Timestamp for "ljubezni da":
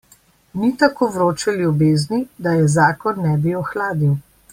1.59-2.55